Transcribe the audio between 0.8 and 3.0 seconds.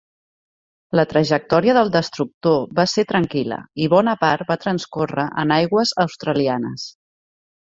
La trajectòria del destructor va